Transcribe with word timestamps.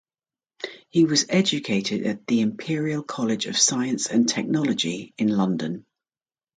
He 0.89 1.05
was 1.05 1.27
educated 1.29 2.07
at 2.07 2.25
the 2.25 2.41
Imperial 2.41 3.03
College 3.03 3.45
of 3.45 3.55
Science 3.55 4.07
and 4.07 4.27
Technology 4.27 5.13
in 5.15 5.27
London. 5.27 5.85